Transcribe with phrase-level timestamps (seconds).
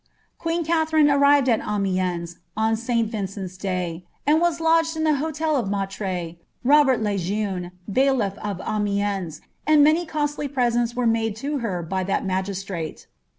[0.39, 3.07] Queen Katherine arrived at Amiens on St.
[3.11, 8.59] Vincent's day, and was lodged in the hotel of maitre Robert le Jeune, bailiff of
[8.67, 13.05] Amiens, and many costly presents were made to her by that magistrate.'